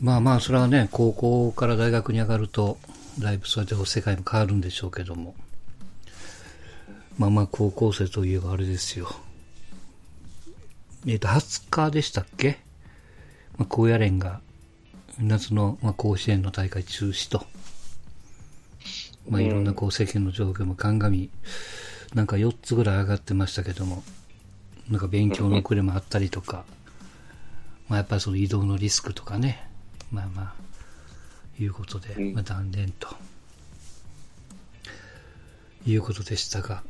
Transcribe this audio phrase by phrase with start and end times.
[0.00, 2.78] まあまあ、それはね、高校から大学に上がると、
[3.18, 5.34] だいぶそれで世界も変わるんでしょうけども。
[7.18, 9.08] まあまあ、高校生といえばあれですよ。
[11.06, 12.58] えっ、と、20日でしたっけ？
[13.56, 14.40] まあ、高野連が、
[15.18, 17.44] 夏の、まあ、甲子園の大会中止と。
[19.28, 21.30] まあ、いろんなこう世間の状況も鑑み、
[22.14, 24.04] なんか4つぐらい上がってましたけども、
[24.88, 26.64] なんか勉強の遅れもあったりとか、
[27.88, 29.67] まあやっぱりその移動のリスクとかね、
[30.10, 30.54] まあまあ、
[31.62, 33.08] いうことで、まあ断念と、
[35.86, 36.82] いうことでしたが、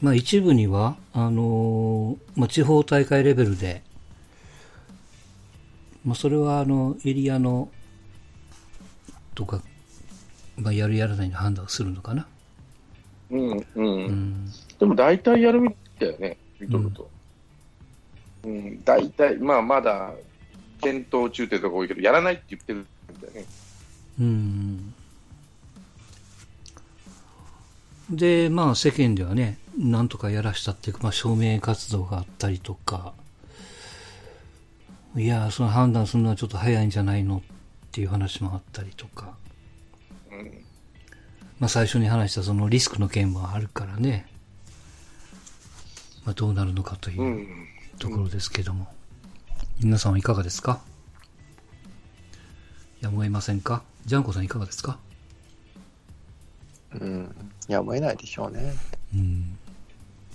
[0.00, 3.82] まあ一部には、あのーまあ地方大会レベルで、
[6.04, 7.68] まあそれはあの、エリアの、
[9.34, 9.62] とか、
[10.56, 12.26] まあやるやらないの判断するのかな。
[13.30, 13.66] うん、うん。
[13.74, 14.46] うん。
[14.78, 17.10] でも大体やるみたいよね、見とると。
[18.44, 20.12] うん、大体、まあまだ
[20.84, 22.86] 検討中ってとこ多いけど、やらないって言ってるん
[23.20, 23.44] だよね。
[24.20, 24.94] うん。
[28.10, 33.14] で、まあ世間ではね、なんとかやらしたっていうか、まあ証明活動があったりとか、
[35.16, 37.42] いや、その判断するのはちょっと早いんじゃないのっ
[37.92, 39.34] ていう話もあったりとか、
[40.30, 40.64] うん、
[41.58, 44.26] まあ最初に話したそのリスクの件もあるからね、
[46.24, 47.68] まあどうなるのかといううん。
[47.98, 48.88] ところですけども、
[49.80, 50.80] 皆さんはいかがですか？
[53.00, 53.82] やむを得ませんか？
[54.06, 54.98] ジャンコさんいかがですか？
[56.94, 57.34] うん。
[57.68, 58.72] やむを得ないでしょうね。
[59.14, 59.58] うん。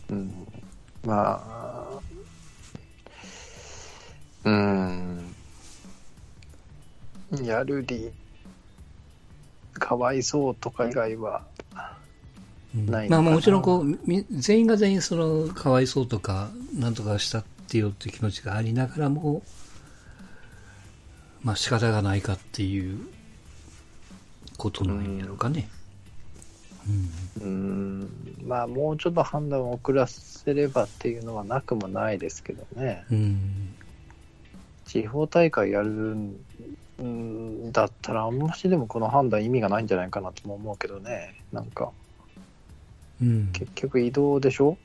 [0.09, 0.47] うん。
[1.05, 1.99] まあ、
[4.43, 5.35] うん。
[7.43, 8.11] やるり、
[9.73, 11.43] かわいそうとか以外は、
[12.75, 19.43] うんないまあまあもちろんこう、み全員が全員その、かわいそうとか、なんとかしたってよっていう気持ちがありながらも、
[21.43, 22.99] まあ仕方がないかっていう
[24.57, 25.69] ことなんやろうかね。
[27.41, 28.09] うん。
[28.45, 33.05] まあ、もうちょっと判断を遅らせればっていうのはなくもないですけどね。
[33.11, 33.17] うん。
[33.17, 33.75] うん。
[34.85, 35.89] 地方大会やる
[37.01, 41.35] んだったら、あんましでもこの判断意味がないんじゃないかなとも思うけどね。
[41.51, 41.91] なんか、
[43.21, 43.49] うん。
[43.53, 44.77] 結局移動でしょ？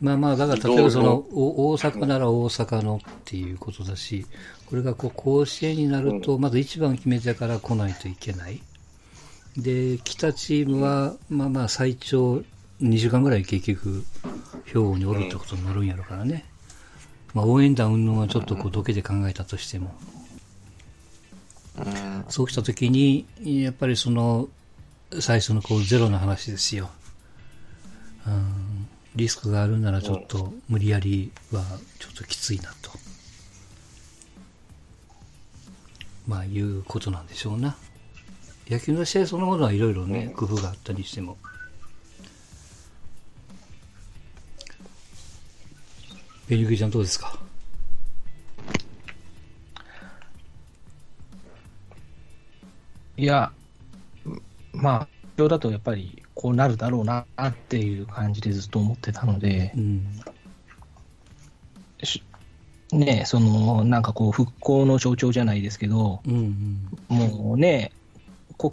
[0.00, 4.26] まあまあ、だから例えばその、お大阪なら大阪のっていうことだし、
[4.66, 8.60] これがこう甲子園になると、まず一番決めてから来ないといけない。
[9.56, 12.42] で、来たチームは、まあまあ最長
[12.82, 14.04] 2週間ぐらい結局、
[14.66, 16.44] 兵庫におるってことになるんやろからね。
[17.32, 19.94] まあ応援団云々はちょっとこう、どけで考えたとしても。
[21.78, 22.24] うん。
[22.28, 24.48] そうしたときに、やっぱりその、
[25.20, 26.90] 最初のこうゼロの話ですよ。
[28.26, 28.75] うん、
[29.16, 31.62] リスクがあるならちょっと無理やりは
[31.98, 32.90] ちょっときついなと。
[36.28, 37.76] まあいうことなんでしょうな。
[38.68, 41.38] 野球の試合そのものはいろいろね、工夫があったりしても。
[46.48, 47.38] ベリグリちゃんどうですか？
[53.16, 53.50] いや、
[54.72, 60.06] まあ、だとやっぱりこうなるだろうなっていう感じでずっと思ってたのでう、ん。
[62.04, 62.22] し
[62.92, 66.56] ねそのなんかこう、復興の象徴じゃないですけど、うん
[67.08, 67.90] もうね、
[68.58, 68.72] 国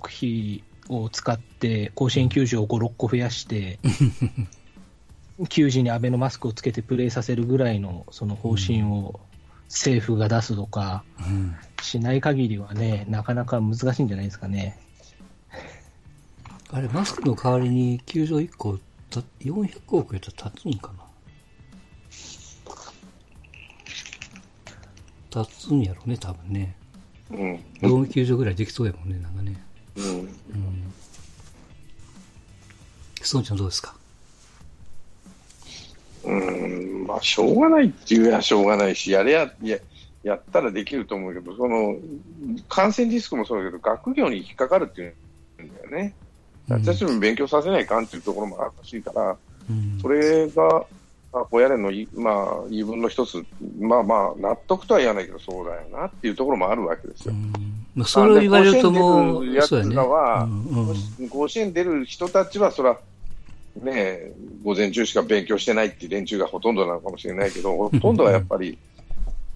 [0.60, 3.80] 費を使って甲子園球場を5、6個増やして、
[5.50, 9.22] 球児にアベノマスクをつけてプレーさせるぐらいのその方針を
[9.70, 11.26] 政府が出すとかうん。
[11.26, 11.56] うん。
[11.82, 14.80] しない限りはね、なかなか難しいんじゃないですかね。
[16.76, 18.80] あれ、マスクの代わりに球場1個
[19.12, 20.92] た、400億やったら立つんか
[25.34, 25.44] な？
[25.44, 26.76] 立つんやろね、多分ね。
[27.30, 27.64] うん。
[27.80, 29.64] ドーム球場ぐらいできそうやもんね、なんかね。
[29.98, 30.04] うん。
[30.06, 30.30] うん。
[33.22, 33.96] ストーンちゃんどうですか？
[36.24, 39.78] うん、まあ、しょうがないって言えばしょうがないし、やれや、や、
[40.24, 41.98] やったらできると思うけど、その、
[42.68, 45.14] 感染リスクもそうだけど、学業に引っかかるっていう
[45.64, 46.16] んだよね。
[46.70, 49.36] うん夏休み勉強させないかんっていうところもあるらしいから、
[49.70, 50.00] うん。
[50.02, 50.86] それが、
[51.34, 53.44] まあ、親連のい、まあ、言い分の一つ、
[53.80, 57.34] まあまあ、納得とは言わないけど、そうだよなっていうところもあるわけですよ。
[57.34, 57.52] うん。
[57.96, 59.76] まあ、それを言われるともう、やつ。
[59.94, 60.48] らは
[61.30, 62.98] 甲子園出る人たちは、そら、
[63.82, 64.34] ねえ、
[64.64, 68.78] 午前中しか勉強してないっていう連中がほとんどなのかもしれないけど、 ほとんどはやっぱり、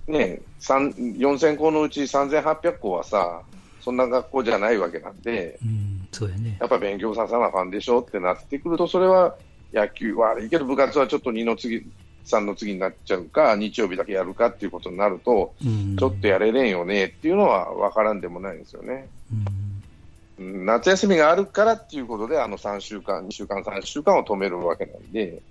[0.08, 3.42] ねえ、三4000校のうち3800校はさ、
[3.82, 6.58] そんな学校じゃないわけなんで、うん、そうやね。
[6.60, 9.36] やっぱ勉強させなあかんでしょってなってくると、それは
[9.74, 11.86] 野球悪いけど、部活はちょっと二の次
[12.26, 19.08] 3の次になっちゃうか、日曜日だけやるかっていうことになると、うんちょっとやれれんよねっていうのは分からんでもないんですよね。
[19.32, 25.42] うんうん夏休みがあるからっていうことで、あの3週間、2週間、3週間を止めるわけなんで、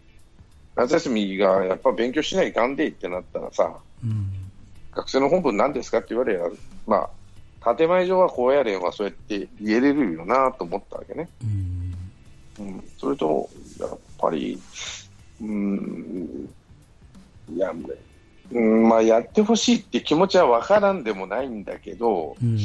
[0.77, 4.31] 夏休みがやっぱ勉強しないかんでってなったらさ、うん
[4.95, 6.45] 学生の本分何ですかって言われりゃ、
[6.87, 7.11] まあ、
[7.65, 11.29] 建前上はこうやれんはそうやって言えれるよなと思ったわけね。
[11.43, 11.87] うん
[12.59, 13.49] うん、それと、
[13.79, 14.59] やっぱり、
[15.41, 16.49] うん、
[17.55, 17.73] いや、
[18.53, 22.59] うん、まあ、やってほしいって気持ちは分からんでもないんだけど、うん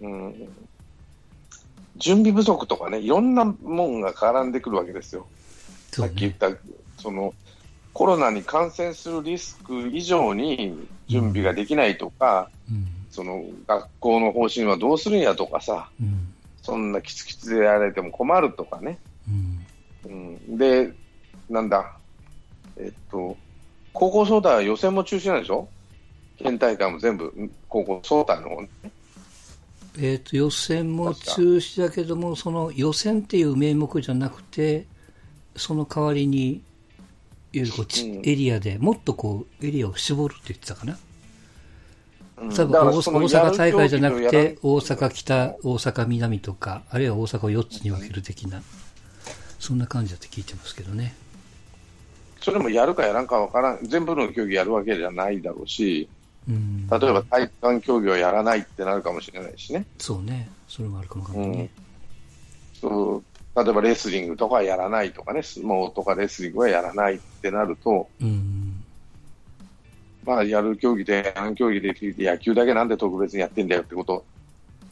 [0.00, 0.48] うん、
[1.96, 5.22] 準備不足とかね、いろんなもんが絡んでくるわけですよ。
[5.22, 5.26] ね
[5.92, 6.50] さっき言った、
[6.98, 7.34] その、
[7.92, 16.32] コロナに感染するリスク以上に準備ができないとか、うんその学校の方針はどうするんやとかさ、うん
[16.62, 18.98] そんなキツキツでやられても困るとかね。
[20.04, 20.92] うんうん、で、
[21.48, 21.96] なんだ、
[22.76, 23.36] えっと、
[23.92, 25.68] 高校総体は予選も中止なんでしょ？
[26.38, 28.68] 県大会も全部、ん高校総体の方ね。
[30.00, 34.86] えっ、と、予選も中止だけども、その予選っていう名目じゃなくて、
[35.54, 36.60] その代わりに、いわ
[37.52, 40.98] ゆるこうんエリアでもっとこう、エリアを絞るって言ってたかな。
[42.38, 48.62] うん多分大阪大会じゃなくて、大阪北、大阪南とか、あるいは大阪を4つに分ける的な、
[49.58, 51.14] そんな感じだって聞いてますけどね。
[52.40, 56.08] それもやるかやらんかわからん、全部の競技やるわけじゃないだろうし、
[56.48, 56.86] うん。
[56.88, 59.86] 例えば体育館競技はやらないってなるかもしれないしね。
[59.98, 60.48] そうね。
[60.68, 61.70] それもあるかもわかんないね。
[62.80, 63.24] そう
[63.56, 68.84] 例えばレスリングとかはやらないとかね、相撲とかレスリングはやらないってなると、うん。
[70.26, 74.24] まあ、やる競技で、やらん競技で聞いて、野球だけなんで特別にやってんだよってこと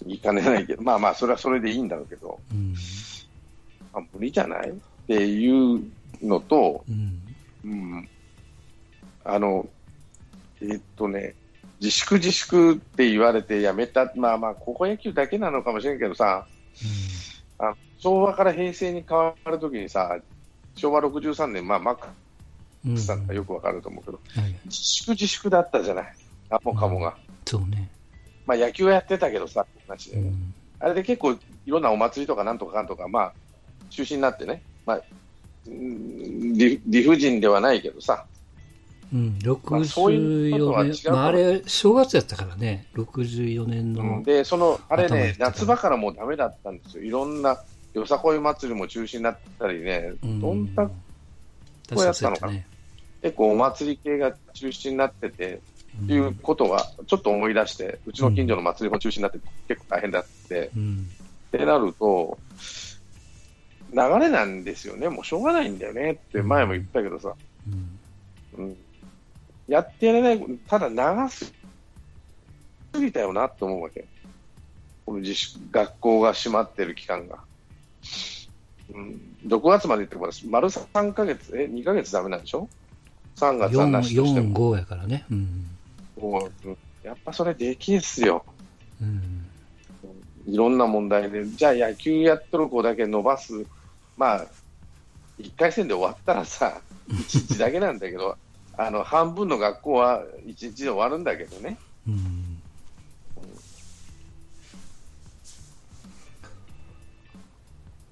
[0.07, 2.75] 言いかねないけど、まあまあ、それはそれでいいんだろうけど、うん。
[3.93, 4.73] まあ、無理じゃないっ
[5.07, 5.83] ていう
[6.23, 7.21] のと、うん。
[7.65, 8.09] うん、
[9.25, 9.67] あの、
[10.61, 11.35] えっとね、
[11.81, 16.47] 自粛自粛って言われてやめた、まあまあ、高校野球だけなのかもしれんけどさ、
[17.59, 20.17] あ昭和から平成に変わるときにさ、
[20.77, 21.97] 昭和63年、まあ、マッ
[22.97, 24.55] さんがよくわかると思うけど、はい。
[24.67, 26.15] 自粛自粛だったじゃない、
[26.51, 27.17] あもかもが。
[27.47, 27.91] そうね。
[28.47, 30.55] まあ、野球はやってたけどさ、話でねうん。
[30.81, 33.33] あれで結構いろんなお祭りとかなんとかかんとか、まあ、
[33.91, 35.01] 中止になってね、まあ、
[35.67, 38.27] うん理理不尽ではないけどさ、
[39.13, 39.39] うん。
[39.65, 41.11] まあそういうことは64違う年。
[41.11, 42.87] まあ、あれ、正月やったからね。
[42.95, 44.23] 64年の。
[44.23, 47.05] で、その、あれね夏場からもうダメだったんですよ。
[47.05, 47.57] いろんな、
[47.95, 50.91] よさこい祭りも中止になったりね、うんどんな、
[51.89, 52.67] 確かにそうやったね。
[53.25, 55.59] 結構お祭り系が中止になってて、うん
[55.95, 61.07] っていうことは、ちょっと思い出して、うちの近所の祭りも中止になってて、結構大変だって、うん。
[61.47, 62.37] ってなると、
[63.93, 67.35] 流れなんですよね、もうしょうがないんだよねって前も言ったけどさ、
[68.59, 68.65] うん。
[68.65, 68.77] うん、
[69.69, 71.53] やってやれない、ただ長す
[72.99, 74.05] ぎたよなって思うわけ。
[75.07, 77.39] この自粛学校が閉まってる期間が。
[78.93, 82.69] うん、6月までってことは、丸3ヶ月、え、2ヶ月ダメなんでしょ
[83.37, 84.75] ?3 月はなしとして4、も。
[84.75, 85.25] 5やからね。
[85.31, 85.67] うん。
[87.03, 88.45] やっぱそれできんっすよ。
[89.01, 89.47] うん。
[90.47, 91.47] いろんな問題で。
[91.47, 93.67] じゃあ野球やっとる子だけ伸ばす。
[94.17, 94.47] まあ、
[95.41, 98.37] 1回戦で終わったらさ、 1日だけなんだけど、
[98.77, 101.79] あの、半分の学校は1日で終わるんだけどね。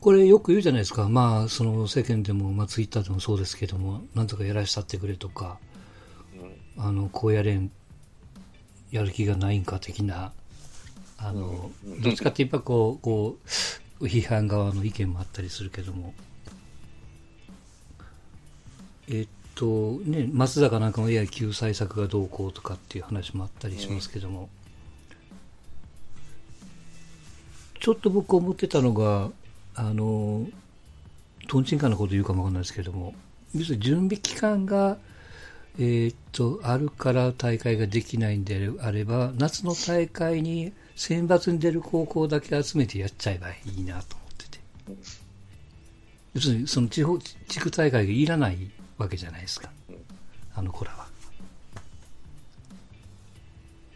[0.03, 1.09] これよく言うじゃないですか。
[1.09, 5.59] まあ、その世間でも、まあツイッターでもそうですけども、なんとかやらしたってくれとか、
[6.77, 6.85] うん。
[6.85, 7.71] あの、こうやれん、
[8.91, 10.33] やる気がないんか的な、
[11.19, 12.03] あの、うん。
[12.03, 13.37] どっちかって言えばこう、こ
[14.01, 16.15] う、批判側の意見もあったりするけども、
[19.09, 24.49] えっと、ね、松坂なんかもいや救済策がどうこうとかっていう話もあったりしますけども、
[27.79, 29.31] ちょっと僕思ってたのが、
[29.75, 30.47] あの、
[31.49, 33.15] とんちんかなこと言うかもわかんないですけども、
[33.55, 34.99] 要するに準備期間が、
[35.79, 44.59] えーっと、あるから大会ができないんであれば、夏の大会に選抜に出る高校だけ集めてやっちゃえばいいなと思ってて。
[46.35, 49.71] 要するに、その地方、地区大会がいらないわけじゃないですか。
[50.55, 51.07] あの子らは。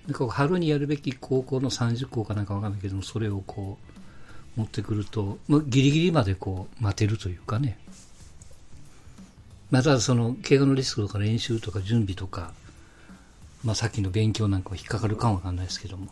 [0.07, 3.96] なんか春にやるべき高校の30校かなんかわかんないけども、それをこう、
[4.57, 7.79] 持ってくると、まあ、ギリギリまでこう、待てるというかね。
[9.71, 12.53] まあ、ただその、怪我のリスクとか練習とか準備とか、
[13.65, 16.09] まあ、さっきの勉強なんかは引っかかるかもわかんないですけども。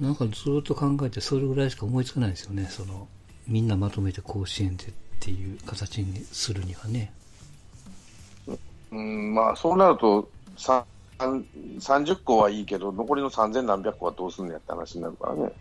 [0.00, 2.66] なんかずっと考えて、それぐらいしか思いつかないですよね。
[2.70, 3.08] その、
[3.46, 7.12] みんなまとめて甲子園でっていう形にするにはね。
[8.90, 10.30] うん、まあ、そうなると、
[11.18, 15.52] 30個はいいけど、残りの3000何百個はどうすんのやって話になるからね。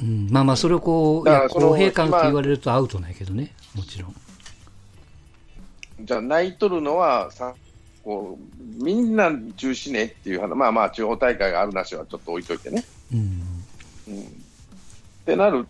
[0.00, 4.14] うん、まあまあ、それをこう、公平感って言われるとアウトないけどね、もちろん。
[6.00, 7.54] じゃあ、泣いとるのはさ
[8.06, 12.84] こう、みんな中止ねっていう話、まあまあ、地方大会があるなしはちょっと置いといてね。
[13.12, 13.18] うん。
[14.08, 14.26] うん、っ
[15.26, 15.66] てなる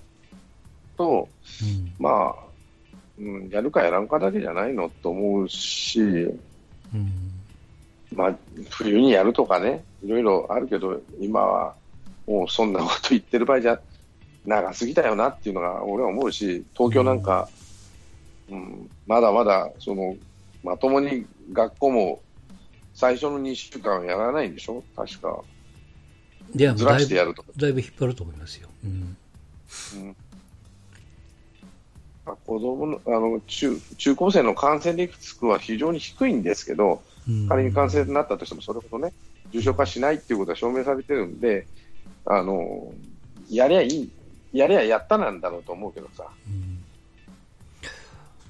[0.98, 1.30] と、
[1.62, 1.92] うん。
[1.98, 2.46] まあ、
[3.18, 7.25] うん、やるかやらんかだけじゃないのと思うし、うん。
[8.16, 8.34] まあ、
[8.70, 11.74] 冬にやるとかね、いろいろあるけど、今は
[12.26, 13.78] もうそんなこと言ってる場合じゃ
[14.46, 17.48] 長すぎだよなっていうのが俺は思うし、東京なんか、
[18.50, 20.16] うん、まだまだその
[20.64, 22.20] まともに学校も
[22.94, 25.42] 最初の2週間はやらないんでしょ、確か。
[26.54, 27.50] では、ずらしてやるとか。
[27.54, 28.70] だいぶ引っ張ると思いますよ。
[28.82, 29.16] うん。
[32.24, 37.15] まあ子供のあの中中高生の感染リスクは非常に低いんですけど、うん
[37.48, 39.12] 仮に感染になったとしても、それほどね、
[39.50, 41.66] 重症化しないっていうことは証明されてるんで、
[42.24, 42.92] あの
[43.50, 44.10] やりゃいい、
[44.52, 46.76] やりゃやったなんだろうと思うけどさ、うん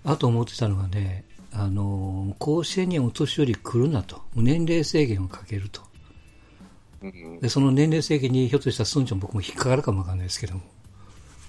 [0.07, 4.23] あと思ってたのがね、あの、甲子園にお年寄り来るなと。
[4.37, 5.83] 年齢制限をかけると。
[7.03, 10.61] うん、で、その年齢制限にひょっとしたら、すんちゃん僕も引っかかるかもわかんないですけども。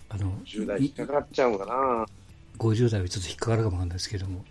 [0.09, 2.05] あの、10代引っかかっちゃうかな、
[2.57, 4.43] 50代はちょっと引っかかるかもわかんないですけども。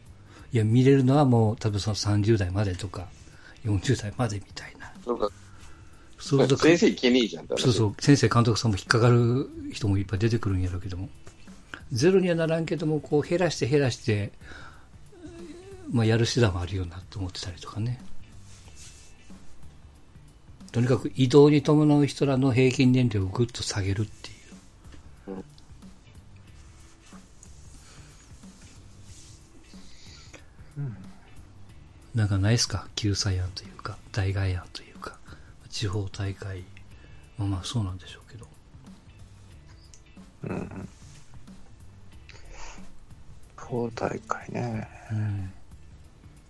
[0.56, 3.08] いや、見れるのはもう、多分その30代までとか、
[3.66, 4.90] 40代までみたいな。
[5.04, 5.30] そうか
[6.16, 11.10] そう先生いけねえじゃんそうそう、先生、監督さんも引っかかる人もいっぱい出てくるんやろうけども、
[11.92, 14.32] ゼロにはならんけども、こう減らして減らして、
[15.90, 18.00] まあ、やる手段はあるよなと思ってたりとかね。
[20.72, 24.32] とにかく移動に伴う人らの平均年齢をぐっと下げるってい
[25.34, 25.44] う。
[32.14, 32.88] なんかないですか？
[32.94, 35.18] 救済案というか、代替案というか、
[35.70, 36.64] 地方大会、
[37.38, 38.46] まあまあそうなんでしょうけど。
[40.44, 40.88] うん。
[43.56, 44.88] 党大会ね。
[45.10, 45.52] うん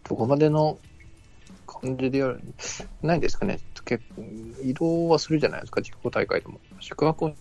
[0.08, 0.78] どこまでの
[1.66, 2.40] 感じでやる
[3.02, 3.58] ないですかね。
[3.84, 4.22] 結構、
[4.62, 6.60] 移動はするじゃないですか、地方大会でも。
[6.78, 7.34] 宿泊を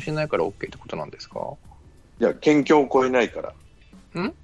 [0.00, 1.54] しないから OK ってことなんですか？
[2.20, 4.22] いや、県境を越えないから。
[4.22, 4.34] ん？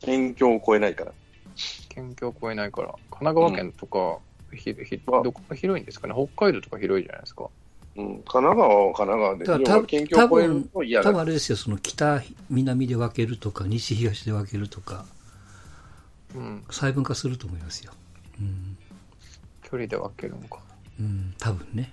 [0.00, 1.12] 県境を越えないから。
[1.88, 2.88] 県境を越えないから。
[2.88, 4.18] 神奈川県とか、
[4.54, 6.14] ひひあどこが広いんですかね？
[6.14, 7.48] 北海道とか広いじゃないですか。
[7.96, 11.20] うん、神奈川は神奈川で、だから県境を越えると嫌だ多分。
[11.20, 15.04] あれですよ、その北、南で分けるとか、西、東で分けるとか、
[16.34, 16.64] うん。
[16.70, 17.92] 細分化すると思いますよ。
[18.40, 18.78] うん。
[19.62, 20.60] 距離で分けるのか。
[21.00, 21.92] うん、多分ね。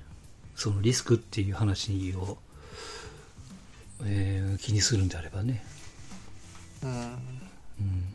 [0.55, 2.37] そのリスクっていう話を、
[4.03, 5.65] えー気にするんであればね。
[6.83, 7.17] うん。
[7.79, 8.05] うん。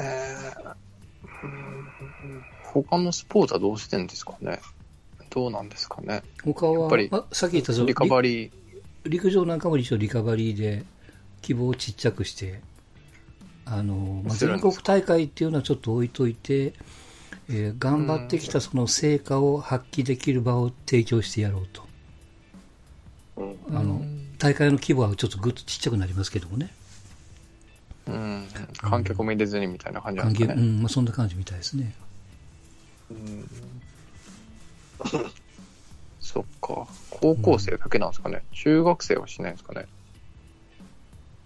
[0.00, 0.74] えー
[1.44, 4.60] うん他のスポーツはどうしてんですかね？
[5.30, 6.22] どうなんですかね？
[6.44, 8.50] 他は、やっぱりあさっき言ったリカバリー。
[9.04, 10.84] り陸上なんかも一応リカバリーで
[11.40, 12.60] 希望をちっちゃくして、
[13.64, 16.74] あの、まあ、全国大会っていうのはちょっと置いといて、
[17.48, 21.82] えー頑張ってきたその成果を発揮できる場を提供してやろうと。
[23.38, 24.02] うんあの、
[24.38, 26.70] 大会の規模はちょっとぐっとちっちゃくなりますけどもね。
[28.06, 28.48] うん。
[28.78, 30.62] 観客も入れずにみたいな感じなんですかね。
[30.62, 31.94] うん、まあそんな感じみたいですね。
[33.10, 33.48] うん
[36.20, 36.86] そっか。
[37.10, 38.42] 高校生だけなんですかね。
[38.52, 39.86] 中学生はしないんですかね。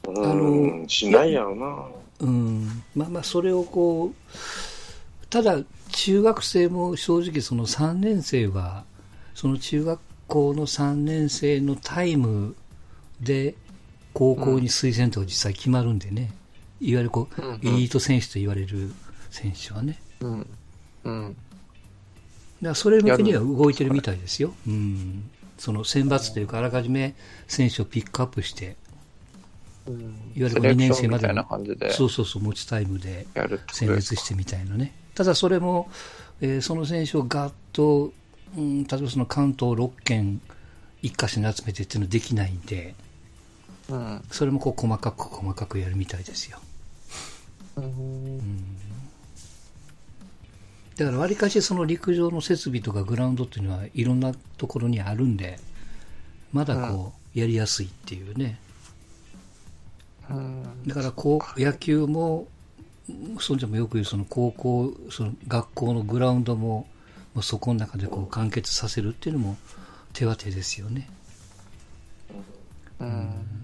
[0.09, 1.87] うん、しないやろな。
[2.21, 5.61] うん、まあまあ、それをこう、ただ、
[5.93, 8.85] 中学生も正直その3年生は、
[9.35, 12.57] その中学校の3年生のタイム
[13.23, 13.55] で
[14.13, 16.33] 高校に推薦とか実際決まるんでね、
[16.81, 18.93] いわゆるこう、うんうんエリート選手と言われる
[19.31, 19.99] 選手はね。
[20.21, 20.47] うん。
[21.05, 21.29] うん。
[21.29, 21.37] だか
[22.61, 24.53] らそれ向けには動いてるみたいですよ。
[24.67, 25.31] うん。
[25.59, 27.15] その選抜というか、あらかじめ
[27.47, 28.77] 選手をピックアップして、
[29.87, 29.95] うん
[30.37, 31.45] いわゆるセレ2年生までの
[31.91, 33.27] そうそうそう、持ちタイムで
[33.73, 33.89] 選。
[33.89, 34.93] 別してみたいなね。
[35.15, 35.91] ただそれも、
[36.41, 38.13] えーその選手をガッと、
[38.57, 40.41] うん、例えばその関東6県
[41.01, 42.95] 一箇所に集めてっていうのはできないんで、
[43.93, 44.23] うん。
[44.31, 46.59] それもこう細かく細かくやるみたいですよ。
[47.77, 48.39] うん
[50.97, 55.59] だからわりかしその陸上の設備とかグラウンドっていうのはいろんなところにあるんで、
[56.53, 58.59] まだこうやりやすいっていうね。
[60.31, 62.47] うんだからこう野球も、
[63.41, 66.87] そんじゃもよく言うその高校、その学校のグラウンドも、
[67.35, 69.57] もうそこの中でこう完結させるっていうのも
[70.13, 71.11] 手は手ですよね。
[73.01, 73.63] うん。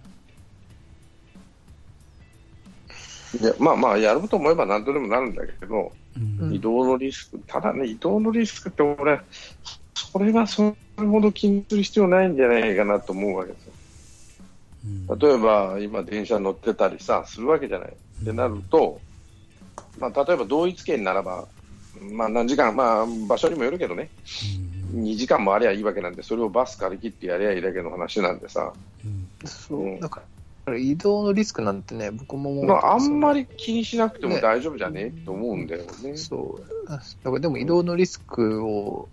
[3.35, 9.21] でまあまあ、やろうと思えば何とでもなるんだけど、うん移動のリスク、ただね、移動のリスクって俺、
[9.95, 13.73] それはそれほど気にする必要ないんじゃないかなと思うわけですよ。
[13.73, 17.89] うん例えば今、電車乗ってたりさ、するわけじゃない。
[17.89, 19.01] ってなると、
[19.99, 21.47] まあ、例えば同一圏ならば、
[22.13, 24.09] まあ、何時間、まあ、場所にもよるけどね、
[24.95, 28.73] 2時間もありゃいいわけなんで、それをバス借り切ってやりゃいいだけの話なんでさ、
[29.05, 30.01] うんそうう。
[30.01, 30.38] だから、
[30.77, 33.41] 移動のリスクなんてね、僕も思うまあ、あんまり。
[33.41, 35.11] り気にしなくても大丈夫じゃね？
[35.25, 36.17] と思うんだよね。
[36.17, 36.89] そう。
[36.89, 39.09] だからでも移動のリスクを、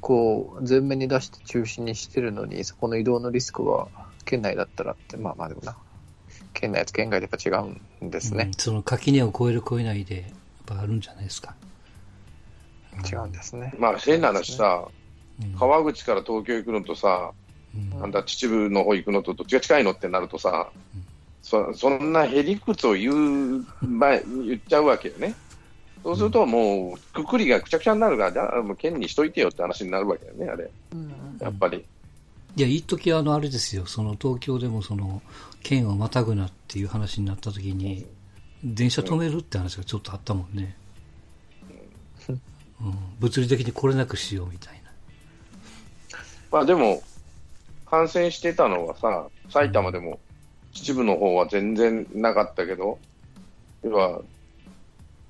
[0.00, 3.88] こう、前面に出して中心にしてるのに、そこの移動のリスクは、
[4.24, 5.76] 県内だったらって、まあまあでもな。
[6.54, 8.52] 県内と県外でやっぱ違うんですねうん。
[8.54, 10.30] その垣根を越える越えないで、やっ
[10.66, 11.54] ぱあるんじゃないですか。
[13.10, 13.74] 違うんですね。
[13.78, 14.98] まあ、変な話さ、うん
[15.56, 17.47] 川口から東京行くのとさ、うん
[18.00, 21.08] なんだ秩父の方行くのとどっちが近いのってなるとさ、うん
[21.48, 25.34] そそんなへりくつを言う前言っちゃうわけよね。
[26.02, 30.70] そうするともう、くくりがくちゃくちゃになるから、じゃあもう県にしといてよって話になるわけだよね、あれ。
[31.40, 31.84] やっぱり。
[32.54, 35.22] いや、一時あの、あれですよ、その東京でもその、
[35.62, 38.06] 県をまたぐなっていう話になった時に、
[38.62, 40.76] 電車止めるって話がちょっとあったもんね。
[42.28, 44.90] うん、物理的に来れなくしようみたいな。
[46.52, 47.02] まあでも、
[47.90, 50.18] 感染してたのはさ、埼玉でも
[50.72, 52.98] 秩父の方は全然なかったけど、
[53.82, 54.20] 要は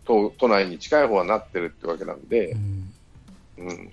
[0.04, 2.92] 都都内に近い方はなってるってわけなんでう、ん。
[3.58, 3.90] うん、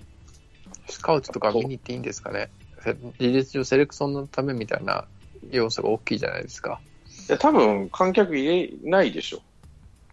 [0.88, 2.48] スカウトとか見に行っていいんですかね？
[2.82, 5.06] せ事実上セレクションのためみたいな
[5.50, 6.80] 要素が大きいじゃないですか。
[7.28, 8.46] いや多分観客入
[8.82, 9.40] れないでしょ。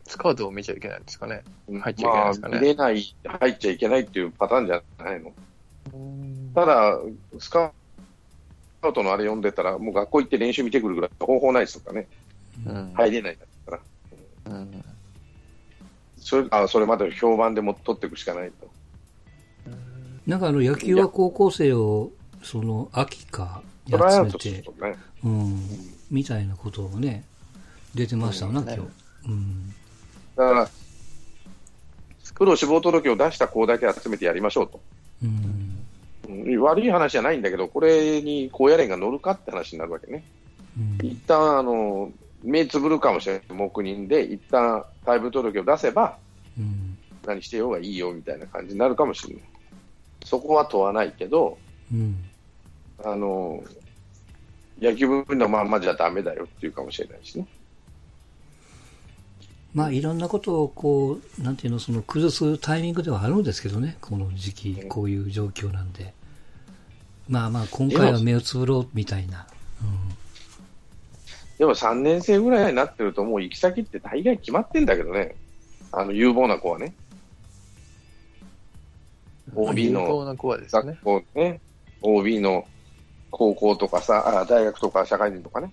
[0.05, 1.43] スカウトを見ちゃいけないんですかね？
[1.69, 2.51] うん入っちゃいけないですかね？
[2.51, 5.31] まあ、入れない、入っちゃいけないっていうパターンじゃないの。
[6.55, 7.00] ただ、
[7.39, 7.72] スカ
[8.89, 12.07] ウトのあれ読んでたら、もう学校行って練習見てくるぐらい方法ないですとかね、
[12.65, 12.93] うん。
[12.93, 13.79] 入れないんだったら、
[14.45, 14.86] うん
[16.17, 18.71] それあそれまでの評判でも取っていくしかないと。
[20.25, 25.60] なんかあの、野球は高校生を、その、秋か、集めて、とね、うん、
[26.10, 27.25] みたいなことをね、
[27.93, 28.81] 出てましたな、うん今日。
[29.27, 29.69] うん。
[30.38, 30.69] だから、
[32.36, 34.79] プロ志望届を出した子だけ集めてやりましょうと。
[35.23, 35.72] うん。
[36.34, 40.24] うん悪い話じゃないんだけど、これに高野連が乗るかって話になるわけね。
[40.78, 42.12] うん一旦あの
[42.43, 46.17] 目つぶるかもしれない黙認で、一旦退部届を出せば、
[46.58, 46.98] うん。
[47.26, 49.43] 何してようがいいよみたいな感じになるかもしれない。
[50.26, 51.58] そこは問わないけど、
[51.91, 52.17] うん。
[53.04, 53.63] あの
[54.82, 57.48] 野球部のまんまじゃだめだよっていうかもしれないしね。
[59.74, 66.13] まあ、いろんなことをこう、なんていうの、その崩すタイミングではあるんですけどね、この時期、こういう状況なんで。
[67.27, 69.47] まあまあ、今回は目をつぶろうみたいな。
[71.57, 75.36] でも3年生ぐらいになってると、もう行き先って大概決まってんだけどね、
[75.91, 76.93] あの有望な子はね、
[79.55, 81.03] OB 有の効な子はですね学。
[81.03, 81.62] 校ね、
[82.01, 82.65] OB の
[83.29, 85.71] 高校とかさ、あ大学とか社会人とかね、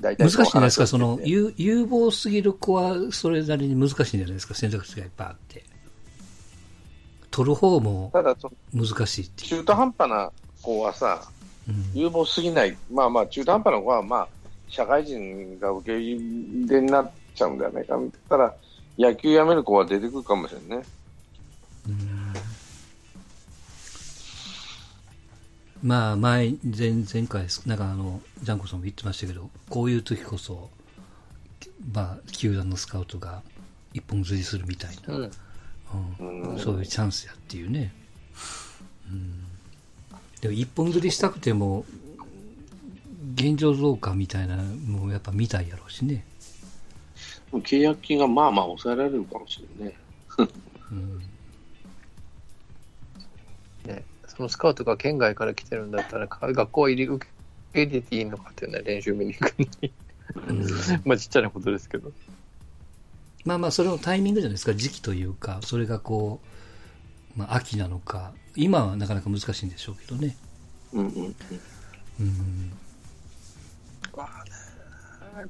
[0.00, 5.64] 大うん、難しいじゃないですか、その、有有望すぎる子はそれなりに難しいんじゃないですか、選択肢がいっぱいあって。
[7.30, 8.10] 取る方も
[8.72, 9.48] 難しいっていう。
[9.50, 10.32] 中途半端な
[10.66, 11.22] 子はさ、
[11.68, 14.28] うん有望すぎない、まあまあ、中途半端な子は、まあ、
[14.68, 18.52] 社会人が受け入れになっちゃうんじゃないかみたいな、
[18.98, 20.84] 野球やめる子は出てくるかもしれないね。
[21.88, 22.32] うん
[25.82, 27.46] まあ、前、前、前回。
[27.66, 30.70] なんかあの、ジャンコさんも言ってましたけど、こういう時こそ、
[31.92, 33.42] まあ、球団のスカウトが
[33.92, 35.32] 一本釣りするみたいな、うん。
[36.20, 37.92] うんうんそういうチャンスやっていうね。
[39.08, 39.45] うん、
[40.40, 41.84] でも一本釣りしたくても、
[43.34, 46.24] 現状増加みたいなのもやっぱ見たいやろうしね。
[47.52, 49.98] 契約金がまあまあ抑えられるかもしれないね。
[50.92, 51.18] う ん
[53.86, 57.26] ね、そのスカウトが県外から来てるんだったら、か学校入り受
[57.72, 59.92] け入れていいのかっていうね、練習見に行くのに。
[60.48, 60.66] うん
[61.04, 62.12] まあちっちゃなことですけど。
[63.44, 66.55] まあまあ、それのタイミングじゃないですか、時期というか、それがこう、
[67.36, 70.36] まあ、秋なのか、今はなかなか難しいんでしょうけどね。
[70.92, 71.34] うんうんうん
[72.20, 72.72] うん、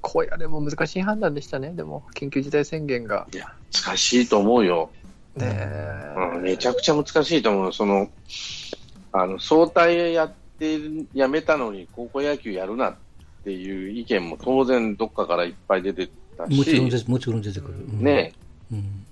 [0.01, 3.29] こうやれも難しい判断でしたね、でも、緊急事態宣言が。
[3.33, 3.53] いや、
[3.85, 4.91] 難しいと思うよ。
[5.37, 7.73] ねえうん、めちゃくちゃ難しいと思う。
[7.73, 8.11] その、
[9.13, 12.97] あの、総体やってる、やめたのに高校野球やるなっ
[13.45, 17.75] ていう意見も当然どっかからいっぱい出てたし、もちろんでもちろん出てくる。
[17.75, 18.33] うんね、
[18.73, 19.07] うん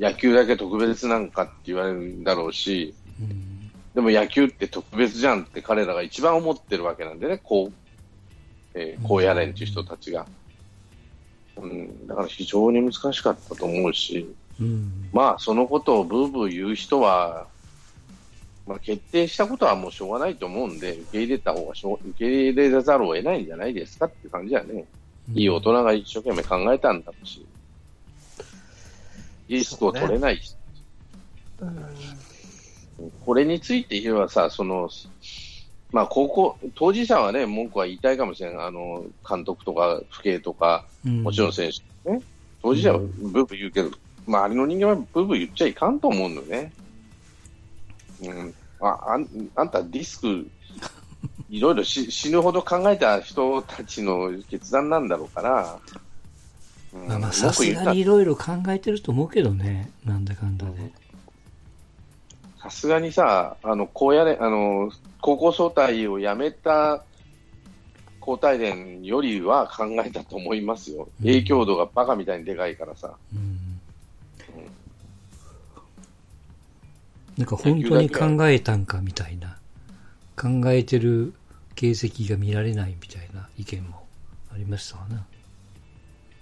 [0.00, 3.50] 野球だけ特別なんかって言われるんだろうし、うん
[3.94, 7.72] でも野球って特別じゃんって彼らが一番思ってるわけなんでね、こう、
[8.74, 10.26] えー、こうやれんっていう人たちが。
[11.56, 15.10] うん、だから非常に難しかったと思うし、うん。
[15.12, 17.48] まあ、そのことをブーブー言う人は、
[18.66, 24.84] まあ、決定したことはもうしょうがないと思うんで、受け入れた方がしょう、受け入れざるを得ないんじゃないですかって感じやね。
[25.34, 27.44] いい大人が一生懸命考えたんだろうし、
[29.50, 30.56] リスクを取れないし、
[33.24, 34.88] これについて言えばさ、その、
[35.92, 38.66] まあ、高校、当事者はね、文句は言いたいかもしれない。
[38.66, 41.70] あの、監督とか、父兄とか、うんもちろん選
[42.04, 42.22] 手ね。
[42.62, 43.90] 当事者はブーブー言うけど、
[44.26, 46.72] 周りの人間はブーブー言っちゃいかんと思うのよね。
[48.22, 48.54] うん。
[48.80, 50.46] あ、あんあんたリスク、
[51.50, 55.80] いろいろし死ぬほど考えた人たちの決断なんだろうから。
[56.92, 59.90] うんまあまあ、さすがにいろいろ考えてると思うけどね。
[60.04, 60.72] なんだかんだで。
[62.60, 67.04] さすがにさ、あの、こうやれ、あの、高校総体をやめた
[68.20, 71.08] 高体連よりは考えたと思いますよ。
[71.20, 73.14] うん影響度がバカみたいにでかいからさ。
[73.34, 73.58] うん。
[77.36, 79.56] なんか本当に考えたんかみたいな。
[80.36, 81.34] 考えてる
[81.74, 84.06] 形跡が見られないみたいな意見も
[84.52, 85.26] ありましたわな。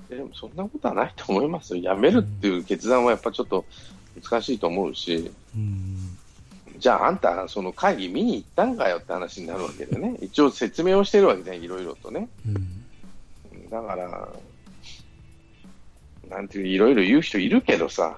[0.09, 1.83] でもそんなことはないと思いますよ。
[1.83, 3.64] やめるっていう決断はやっぱちょっと
[4.23, 6.16] 難しいと思うし、うん。
[6.79, 10.16] じゃああんた、その会議見に行ったんかよって話になるわけでね。
[10.23, 12.29] 一応説明をしてるわけじゃん、いろいろとね。
[12.47, 13.68] うん。
[13.71, 14.29] だから、
[16.31, 18.16] なんていう、いろいろ言う人いるけどさ、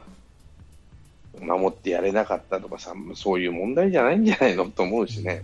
[1.40, 5.42] 守ってやれなかったとかさ、そういう問題じゃないんじゃないのと思うしね。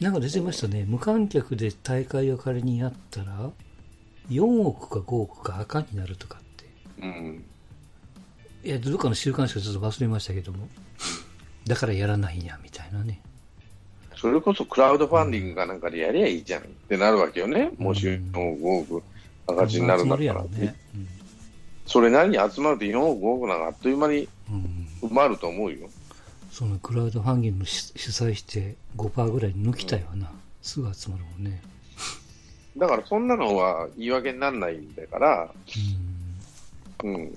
[0.00, 0.84] なんか出てましたね。
[0.88, 3.50] 無観客で大会を仮にやったら、
[4.30, 6.64] 4億か5億か赤になるとかって。
[7.02, 7.44] うん。
[8.62, 10.68] いや、どっかの週刊誌かちょっと忘れましたけども。
[11.66, 13.20] だからやらないんや、みたいなね。
[14.16, 17.72] それこそクラウドファンディングかなんかでやりゃいいじゃんってなるわけよね。
[17.76, 18.40] もしうん4
[18.84, 19.02] 億、5億
[19.46, 20.30] 赤字になるんだったら。
[20.32, 20.74] 集まやろね。
[21.86, 24.54] それなりに集まると4億、5億なんかあっという間にうん。
[25.02, 25.08] うん。
[25.10, 25.90] 埋まると思うよ。
[26.50, 30.30] そのクラウドファンディング主主催して5%ぐらい抜きたいわな。
[30.62, 31.60] すぐ集まるもんね。
[32.76, 35.54] だからそんなのは言い訳にならないんだから、
[37.02, 37.32] うん。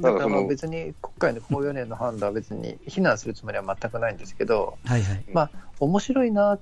[0.00, 4.90] だから別に今回の高4年の判断は別に非難するつもりは全くないんですけど、うん。
[4.90, 5.24] はいはい。
[5.32, 6.58] まあ面白いな、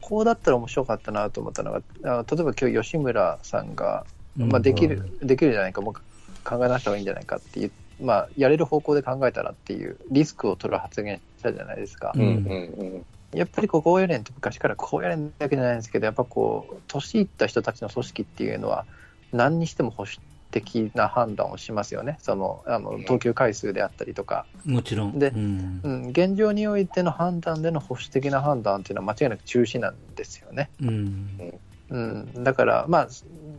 [0.00, 12.12] こうだったら面白かったなと思ったのが、あ例えば今日吉村さんが、まあ、できる、できるじゃないか、もう考え直した方がいいんじゃないかっていう、まあ、やれる方向で考えたらっていうリスクを取る発言したじゃないですか。
[12.14, 18.86] うんうんうんやっぱりこう高野連って昔から高野連だけじゃないんですけど、やっぱこう、年いった人たちの組織っていうのは、
[19.32, 20.18] 何にしても保守
[20.50, 22.18] 的な判断をしますよね。
[22.20, 24.46] その、あの、投球回数であったりとか。
[24.64, 25.18] もちろん。
[25.18, 25.88] でうんう。
[25.88, 30.70] ん、現状においての判断での保守的な判断っていうのは間違いなく中止なんですよね。
[30.80, 31.60] うん。
[31.90, 33.08] うん、だから、まあ、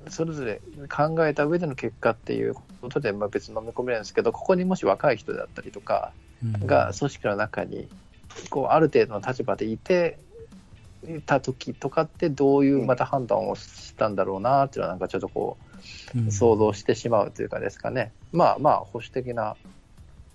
[0.09, 0.59] それぞれ
[0.89, 7.88] 考えた上での結果っていうことで、まあ、別に飲み込めるんですけど、ここにもし若い人だったりとかうんが組織の中に
[8.50, 10.17] こうある程度の立場でいて
[11.08, 15.58] いた時とかって、どういうまた判断をしたんだろうなっていうのは、なんかちょっとこ
[16.15, 16.28] うん。
[16.28, 19.56] う、想像してしまうというかですかね、まあまあ、保守的な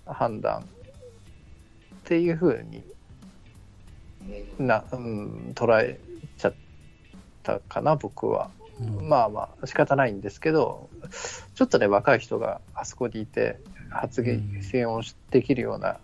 [0.05, 0.63] 判断っ
[2.05, 2.83] ていうふうに
[4.57, 5.99] な、うん、捉え
[6.37, 6.53] ちゃっ
[7.43, 8.51] たかな、僕は。
[8.79, 9.09] うん。
[9.09, 10.89] まあまあ仕方ないんですけど、
[11.55, 13.59] ちょっとね、若い人があそこにいて
[13.89, 15.99] 発言をできるような、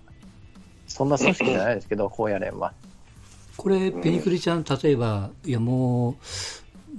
[0.88, 2.74] そんな組織じゃないですけど、高野連は。
[3.58, 6.16] これ、ペニクリちゃん、例えば、いやもう、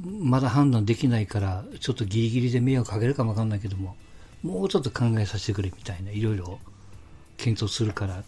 [0.09, 3.96] まだ判断できないから、ちょっとギリギリで迷惑かけるかもわかんないけども、
[4.42, 6.59] もうちょっと考えさせてくれみたいな、いろいろ
[7.37, 8.20] 検討するから。
[8.20, 8.22] っ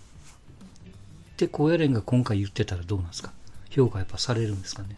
[1.37, 3.33] て、高野連が今回言ってたらどうなんですか？
[3.71, 4.89] 評価やっぱされるんですかね？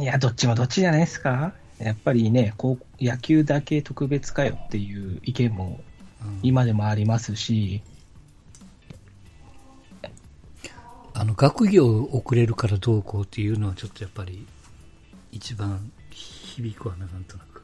[0.00, 1.52] いや、どっちもどっちじゃないですか？
[1.78, 5.80] やっぱりね、こう野球だけ特別かよっていう意見も
[6.24, 7.82] うん今でもありますし、
[11.14, 14.46] あの、学業遅れるからどうこうっていうのはちょっとやっぱり、
[15.30, 17.62] 一番響くわな、なんとなく。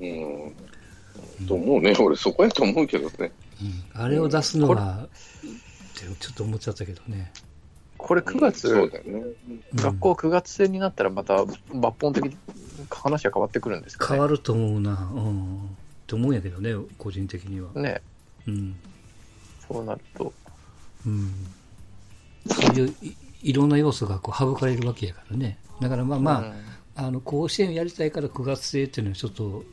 [0.00, 1.46] うん。
[1.46, 1.94] と思うね。
[1.98, 3.32] 俺そこやと思うけどね。
[3.94, 4.02] うん。
[4.02, 5.08] あれを出すのは、っ
[5.94, 7.32] てちょっと思っちゃったけどね。
[7.98, 9.12] これ9月、そうだよね。
[9.48, 12.36] うん学校9月制になったらまた抜本的に
[12.90, 14.10] 話が変わってくるんですかね。
[14.12, 15.56] 変わると思うな、うん。
[15.64, 17.70] って思うんやけどね、個人的には。
[17.74, 18.00] ね、
[18.46, 18.76] うん。
[19.66, 20.32] そうなると。
[21.06, 21.32] うん。
[22.48, 25.58] そういういいろんな要素がこう省かれるわけやからね。
[25.80, 26.54] だからまあま
[26.96, 29.64] あ、あの、甲子園やりたいから9月制っていうのはちょっと、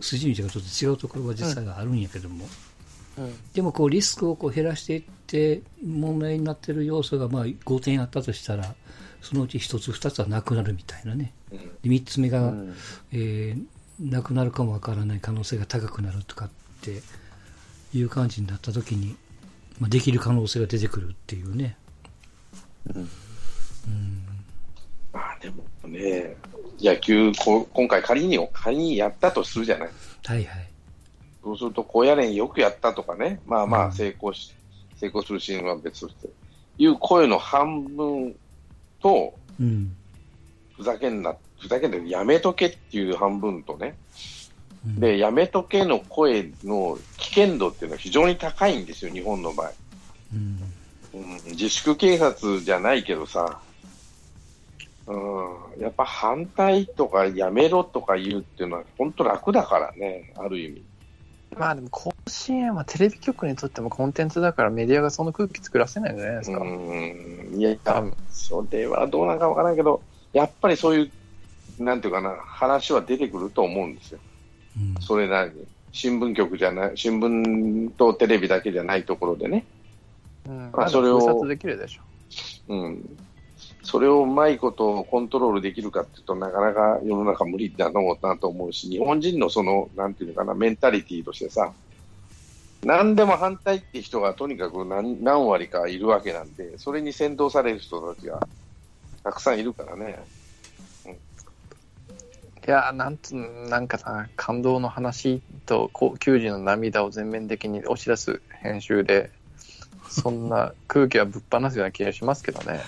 [0.00, 2.44] 筋道がちょっと違うところは実際はあるんやけども。
[2.44, 2.50] うん。
[3.52, 8.74] でもこうリスクをこう減らしていって問題になっている要素がまあ5点あったとしたら
[9.22, 11.32] そのうち1つ2つはなくなるみたいなね。
[11.52, 11.58] うん。
[11.58, 12.74] で3つ目が、うん。
[13.12, 13.64] えー
[14.00, 16.50] なくなるかもわからない可能性が高くなるとかっ
[16.80, 17.00] て
[17.96, 19.16] いう感じになった時に、
[19.78, 21.76] まあ、できる可能性が出てくるっていうね、
[22.94, 23.08] うん。
[25.12, 26.36] まあでもね、
[26.80, 29.90] 野球こ、今回仮に、仮にやったとするじゃない。
[30.24, 30.73] はいはい
[31.44, 33.90] そうすると、高野連よくやったとかね、まあまうん。
[33.90, 34.54] あ成功し、
[34.96, 36.28] 成功するシーンは別として、
[36.78, 38.34] いう声の半分
[39.00, 39.94] と、うん。
[40.74, 43.94] ふざけんな、ふざけんな、やめとけっていう半分とね、
[44.86, 45.00] うん。
[45.00, 49.72] で、やめとけの声の危険度っていうのは非常に高いんですよ、日本の場合。
[50.32, 50.58] うん。
[51.12, 53.60] うん、自粛警察じゃないけどさ、
[55.06, 60.82] うん、やっぱ反対とかやめろとか言うっていうのは本当楽だからね、ある意味。
[61.58, 66.58] まあでも甲子園はテレビ局にとってもコンテンツだからメディアがその空気作らせないんじゃないですか。
[66.58, 68.14] うん、いや、多分。
[68.30, 71.10] それはどうなんかわからんけど、やっぱりそうい
[71.78, 74.20] う、なんていうかな、話は出てくると思うんですよ。
[74.76, 75.66] うんそれなりに。
[75.92, 79.64] 新聞局じゃない、新聞とテレビだけじゃないところでね。
[80.48, 80.70] うん。
[80.72, 82.02] まあそれをできるでしょ。
[82.68, 83.18] うん。
[83.84, 91.72] それをうまいことコントロールできるかっていうとなかなか世の中無理だろうなと思うし、日本人のその、なんていうのかな、メンタリティーとしてさ、
[92.82, 98.46] 何でも反対って人がとにかく何何割かいるわけなんで、それに先導される人たちが
[99.22, 100.18] たくさんいるからね。
[101.06, 101.12] うん
[102.66, 109.30] いや、なんつ、なんかさ、感動の話と、球児の涙を全面的に押し出す編集で、
[110.08, 112.80] そんな空気はぶっ放すような気がしますけどね。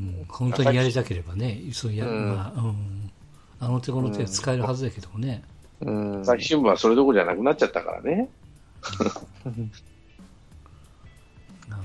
[0.00, 3.10] うん本当にやりたければね、そうやうんまあうん、
[3.60, 5.42] あの手この手使えるはずだけどもね。
[5.80, 6.20] うん。
[6.20, 8.28] 朝日新聞はそれどころじゃなくなっちゃったからね。
[11.68, 11.80] まあ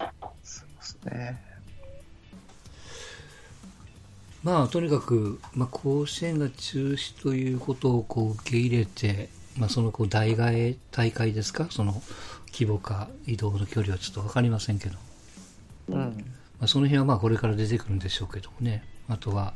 [0.00, 0.12] ま
[1.06, 1.48] あね。
[4.44, 12.00] まあ、とにかく、まあ、甲子園が中止ということをこう受け入れて、まあ、そのこう代替え大会ですか、その
[12.52, 14.96] 規模か移動の距離はちょっと分かりませんけど、
[15.88, 16.24] うん。
[16.60, 19.54] まあ、その辺はまあこれから出てくるんでしょうけどもね、あとは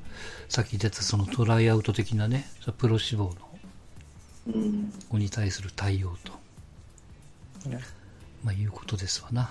[0.49, 2.47] さっき出たそのトライアウト的なね、
[2.79, 3.35] プロ志望
[4.47, 4.53] の
[5.09, 7.81] 子に対する対応と、ね
[8.45, 9.51] まあ、いうことですわな。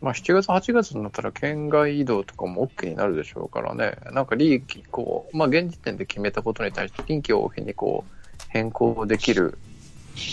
[0.00, 8.12] まあ、7月、8月になったら県外移動とかも OK になるでしょうからね、なんか利益、こう、まあ、現時点で決めたことに対して、臨機応変にこう、
[8.48, 9.58] 変更できる、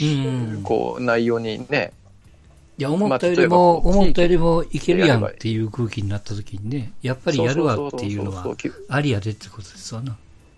[0.02, 0.06] う
[0.60, 1.94] ん、こう、内容にね、
[2.82, 8.56] いや、思ったよりも、思ったよりもいけるやんっていう空気になった時にね、やっぱりやるわっていうのは
[8.89, 10.17] ありやでってことですわな。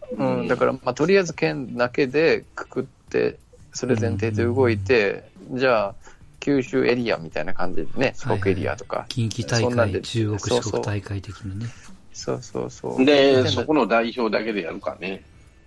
[0.10, 3.40] そううん、だから、まあ、とりあえず県だけでくくって、
[3.74, 5.96] それ前提で動いて、じゃあ、
[6.40, 11.66] 九州エリアみたいな感じでね、四国エリアとか、近畿大会、そんなんで中国、四国大会的なね。
[12.14, 13.04] そうそうそう。
[13.04, 15.24] で、そこの代表だけでやるかね。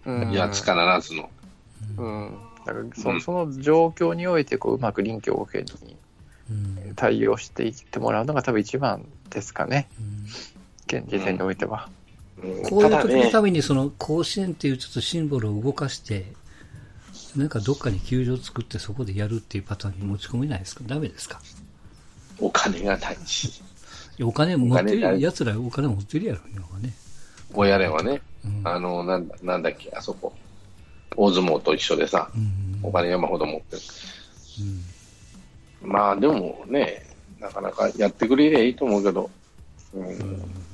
[0.06, 1.28] うん、いや、つかならずの。
[1.98, 2.34] うん。
[2.64, 6.05] だからそ、うんその状況において、こう、うまく臨機応変にうん
[6.94, 10.26] 対応していってもらうのが多分一番ですかね、うん。
[10.86, 11.88] 現時点においては。
[12.42, 12.62] うん。
[12.62, 16.26] こういう時のた、めに、その甲子園っていうちょっとシンボルを動かして、
[17.34, 20.84] なんかどっかに球場作ってそこでやるっていうパターンに持ち込めないですか？
[20.86, 21.40] ダメですか？
[22.38, 23.62] お金がないし、
[24.22, 26.94] お金持ってる、奴らお金持ってるやろ、今はね。
[27.52, 28.60] 親連はね、うん。
[28.64, 30.32] あの、なんだなんだっけ、あそこ、
[31.16, 32.78] 大相撲と一緒でさ、うん。
[32.82, 33.82] お金山ほど持ってる。
[34.60, 34.84] うん
[35.82, 37.06] まあでもね、
[37.40, 39.30] なかなかやってくれりゃいいと思うけど、
[39.94, 40.66] うん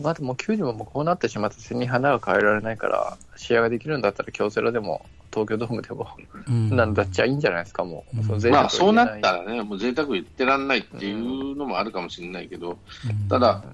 [0.00, 6.08] まあでも、球児ももうこうなってしまって背に花が変えられないから、試合ができるんだったら京セラでも、東京ドームでも、
[6.46, 8.20] うんなんだっちゃいいんじゃないですか、もう。
[8.20, 9.42] うんの贅沢まあそうなったら。
[9.42, 13.64] らね、もう贅沢言ってらんないっていうのもあるかもしれないけど、うんただ、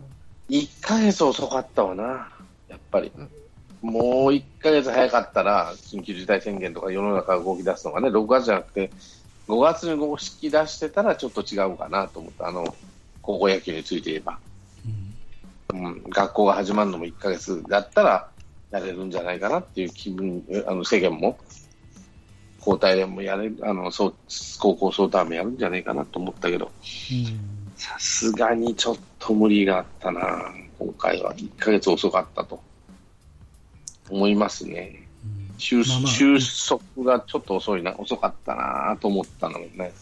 [0.48, 2.29] 1ヶ月遅かったわな、
[2.68, 3.12] やっぱり。
[3.83, 8.90] もう1ヶ月早かったら、緊急事態宣言とか世の中が動き出すのがね、6月じゃなくて、
[9.48, 12.48] 5月に動き出してたらちょっと違うかなと思った。
[12.48, 12.74] あの、
[13.20, 14.38] 高校野球について言えば。
[15.72, 18.28] うんうん、学校が始まるのも1ヶ月だったら
[18.70, 21.38] やれるんじゃないかなっていう気分、えあの世間も、
[22.59, 24.14] 交代連もやれる、あの、そう、
[24.59, 26.70] 高校総体もやるんじゃないかなと思ったけど、
[27.76, 31.35] さすがにちょっと無理があったな、今回は。
[31.35, 32.61] 1ヶ月遅かったと
[34.09, 35.04] 思いますね。
[35.55, 36.38] うん収まあまあ収
[36.69, 39.93] 束がちょっと遅いな、遅かったなと思ったのもね。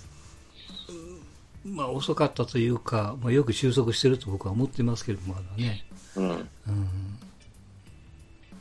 [1.65, 5.85] まあ遅かったというか、まあ、よく収束してると僕は思ってますけど、まだね。
[6.17, 6.31] うん。
[6.31, 6.49] うん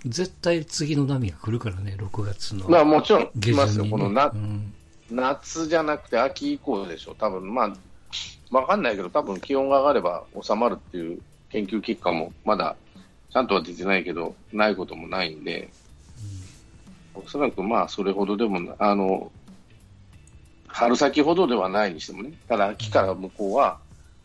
[0.05, 2.67] 絶対次の波が来るからね、6月の。
[2.67, 4.73] まあもちろん来ますよ、このなうん
[5.11, 7.75] 夏じゃなくて秋以降でしょ、多分まあ、
[8.49, 12.75] わかんないけど、多分気温が上がれば収まるっていう研究結果もまだ
[13.31, 15.69] ちゃんとは出てないけど、ないこともないんで、
[17.13, 19.31] おそらくまあそれほどでもな、あの、
[20.67, 23.79] 春先ほどではないにしてもね、ただ秋から向こうは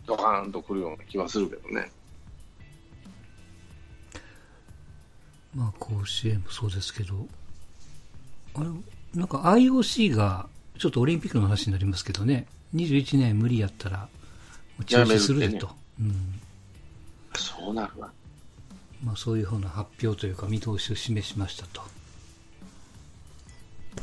[0.07, 1.91] ドカーンと来るような気はするけどね。
[5.55, 7.27] まあ、甲子園もそうですけど、
[8.55, 8.67] あれ、
[9.15, 14.09] なんか IOC が、ちょっとオリンピックの話になりますけどね、21年無理やったら、
[14.85, 15.71] 中止するでと。
[15.99, 16.41] うん。
[17.35, 18.11] そうなるわ。
[19.03, 21.83] まあ、そういうふうな発表というか見通しを示しましたと。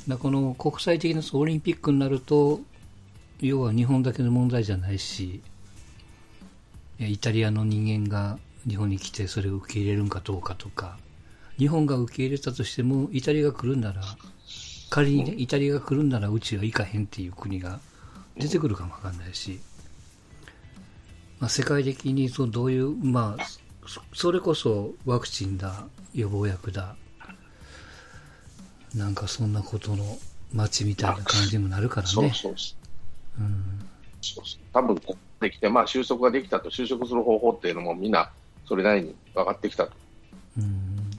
[0.07, 2.59] だこの国際的なオリンピックになると、
[3.39, 5.41] 要は日本だけの問題じゃないし、
[6.99, 10.97] イタリアの人間が日本に来てそれを受け入れるんかどうかとか、
[11.57, 14.01] 日本が受け入れたとしても、イタリアが来るんなら、
[14.89, 17.79] 仮にね、イタリアが来るんならうちは行かへんっていう国が
[18.37, 19.59] 出てくるかもわかんないし、
[21.39, 23.43] まあ、世界的にそうどういう、まあ、
[23.87, 26.95] そそれこそワクチンだ、予防薬だ、
[28.95, 30.17] なんかそんなことの
[30.53, 32.31] 街みたいな感じにもなるからそうね。
[32.33, 32.75] そうそ
[33.39, 33.41] う。
[33.41, 33.89] うん。
[34.21, 38.31] そうそう多分ここできて、まあ、収束ができたと、収束する方法っていうのもみんな
[38.65, 39.91] それなりに分かってきたと、
[40.57, 41.11] うん。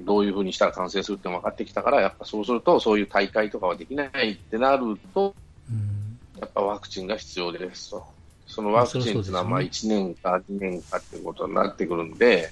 [0.00, 5.34] どういうふうにしたら完成するってのも分かってきたから、やっぱそうすると、そういう大会とかはできないってなると、
[5.70, 6.18] うん。
[6.40, 8.06] やっぱワクチンが必要ですと。
[8.46, 12.50] そのワクチンっていうのは、まあまあ1年か2年かっていうことになってくるんで、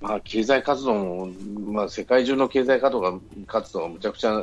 [0.00, 1.26] まあ、経済活動も、
[1.72, 4.42] まあ、世界中の経済活動が活動がむちゃくちゃ、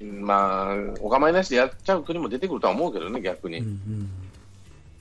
[0.00, 3.58] まあ、お構いなしでやっちゃう国も出てくるとは思うけどね、逆に。
[3.58, 4.10] うん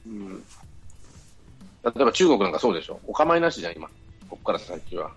[0.06, 0.12] うん。
[0.12, 0.44] うん。
[1.84, 3.88] 例えば中国なんかそうでしょ、お構いなしじゃん、今、
[4.30, 5.12] ここから先は。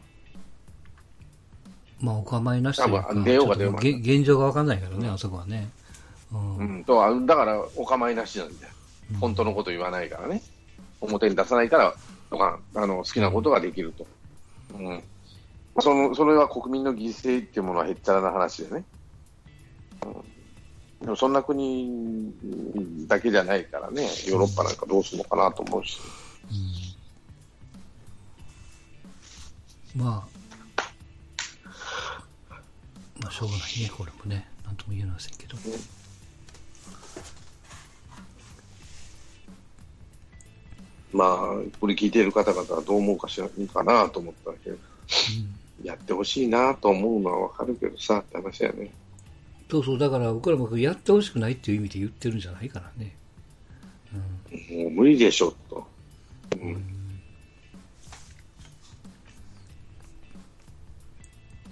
[2.00, 3.78] まあ、お構いなしというか多分出ようが出ようが。
[3.80, 5.68] 現状がわかんないからね、あそこはね。
[6.32, 6.56] うん。
[6.56, 8.72] うん、だから、お構いなしなんだよ、
[9.20, 10.40] 本当のこと言わないからね、
[11.00, 11.94] 表に出さないから、
[12.34, 14.06] とかあの好きなことができると、
[14.74, 14.86] うん。
[14.86, 15.00] ま
[15.76, 18.84] あその、それは国民の犠牲っていうものはへっちゃらな話でね、
[20.04, 22.32] うん、でもそんな国
[23.06, 26.00] だけじゃないからね、ヨーロッパなんかどうするのかなと思うし、
[29.94, 30.34] まあ、
[33.20, 34.48] まあ、しょうがないね、これもね。
[34.64, 35.56] なんとも言えませんけど。
[41.14, 41.38] まあ、
[41.80, 44.76] これ聞いている方々はどう思うかしらいいかなと思ったけど、
[45.82, 48.90] やってほしいなと思うのはわかるけどさって話だよね。
[49.70, 53.14] そうそう、だから僕らもやってほしくないっていう意味で言ってるんじゃないからね。
[54.70, 55.86] もう無理でしょと。
[56.60, 56.84] うん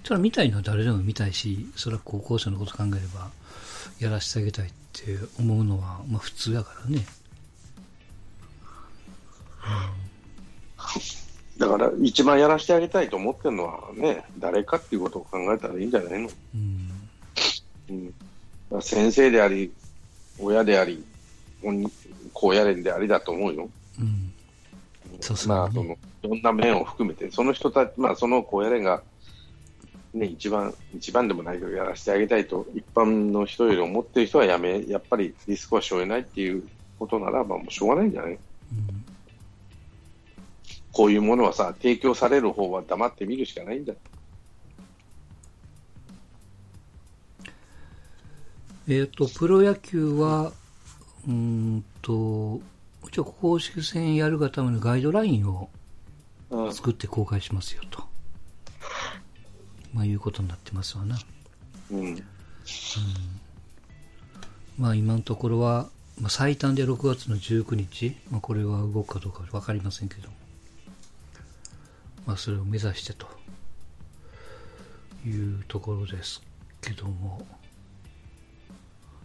[0.03, 3.31] それは見たいのは誰でも見たいし、それは高校生のこと考えれば、
[3.99, 7.05] やらせてあげたいって思うのは、まあ普通やからね。
[11.57, 18.13] だから一番やらせてあげたいと思ってるのはね、誰かっていうことを考えたらいいんじゃないの、うん。
[18.71, 19.71] うん、先生であり、
[20.39, 21.03] 親であり、
[21.61, 21.83] 本
[22.33, 23.69] 高野連でありだと思うよ。
[23.99, 24.33] うん。
[25.21, 29.03] さすまあ、そのいろんな面を含めて、その人たち、まあ、その高野連が、
[30.13, 36.67] ね、一番、一番でもないけど、やらせてあげたいと、一般の人より思ってる人はやめ、やっぱりリスクは背負えないっていう
[36.99, 38.31] ことならば、もうしょうがないんじゃない？
[38.31, 38.39] うん
[40.93, 43.93] こういうものはさ、提供される方は黙って見るしかないんだ。
[48.87, 50.53] えっ、と、プロ野球は、
[51.27, 52.61] うーんと、
[53.07, 55.69] 一応公式戦やるがためのガイドラインを
[56.49, 58.03] うん作って公開しますよと。
[59.93, 61.17] まあいうことになってますわな。
[61.91, 62.23] うん
[64.77, 70.29] まあ今のところは、まあ、最短で6月の19日、まあ、これは動くかどうか分かりませんけど、
[72.25, 73.27] まあそれを目指してと
[75.25, 76.41] いうところです
[76.81, 77.45] けども、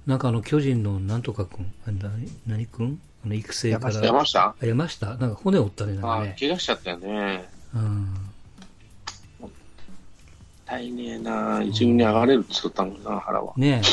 [0.07, 3.95] なんかあの巨人のなんとかくん、あ何何くんあの育成から。
[3.95, 5.07] 山下山下？
[5.07, 6.37] なんか骨折ったね、なんああかね、。
[6.39, 7.49] 怪我しちゃったよね。
[7.75, 8.15] うん。
[10.65, 13.55] 大変な、一軍に上がれるって言ったもんな、原は。
[13.57, 13.89] ねえ。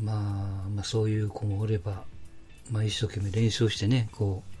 [0.00, 2.04] まあ、まあそういう子もおれば、
[2.70, 4.53] まあ一生懸命練習してね、こう、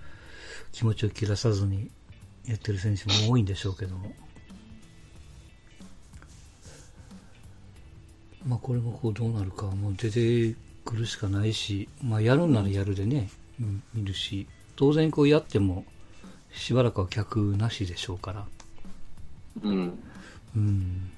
[0.72, 1.90] 気持ちを切らさずに
[2.46, 4.12] やってる選手も多いんでしょうけども。
[8.46, 13.30] まあこれもこうどうなるかはもう出てくるしかないし、まあやるんならやるでね、
[13.60, 14.46] うん見るし、
[14.76, 15.84] 当然こうやっても、
[16.52, 18.46] しばらくは客なしでしょうから。
[19.62, 19.98] うん。
[20.56, 21.10] うん。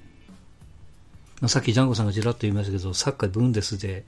[1.41, 4.05] まあさっきジャンゴさんがちらっと言いましたけど、サッカーブンデスで、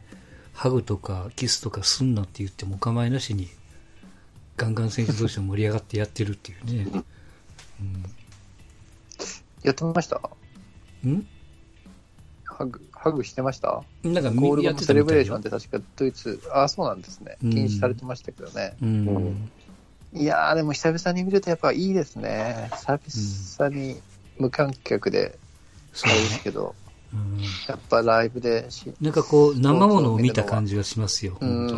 [0.54, 3.50] ハグとかキスとかすんなって言ってもお構いなしに、
[4.60, 7.04] ガンガン選手同士で盛り上がってやってるっていうね。
[9.64, 10.20] やってました？
[11.06, 11.26] うん？
[12.44, 13.84] ハグ、ハグしてました？
[14.04, 17.38] なんかゴール後のセレブレーションって確かドイツ、ああ、そうなんですね。
[17.42, 18.76] うん禁止されてましたけどね。
[18.82, 19.50] うん。
[20.14, 22.70] いやー、でも久々に見るとやっぱいいですね。
[22.74, 24.02] 久々に
[24.38, 25.40] 無観客で、
[25.94, 26.42] そうですね。
[26.44, 26.89] けど、うん
[27.68, 31.76] やっぱライブでし、なんかこう、生ものを見た感じがしますよ、う本当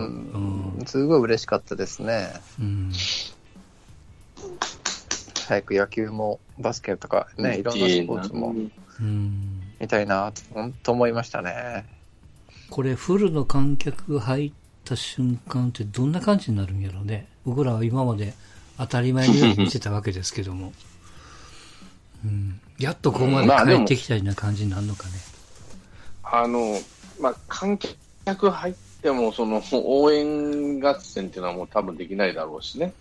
[0.83, 2.33] ん、すごい嬉しかったですね。
[2.59, 2.91] うん。
[5.47, 8.55] 早く野球もバスケとかね、いろんなスポーツも
[8.99, 9.61] うん。
[9.79, 10.31] 見たいな
[10.83, 11.85] と、思いましたね。
[12.69, 14.51] これ、フルの観客が入っ
[14.85, 17.27] た瞬間ってどんな感じになるんやろうね。
[17.45, 18.33] 僕らは今まで
[18.77, 20.73] 当たり前のように見てたわけですけども。
[22.23, 22.61] うん。
[22.81, 25.13] やっとここまで帰ってきたような感じになるのかね。
[26.23, 26.79] あの、
[27.19, 27.77] まあ、観
[28.25, 32.93] 客入っても、その、応援合戦っていうのはもう多分できないだろうしね。